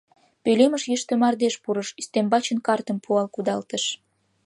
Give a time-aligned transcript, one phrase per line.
[0.43, 3.83] Пӧлемыш йӱштӧ мардеж пурыш, ӱстембачын картым пуал кудалтыш.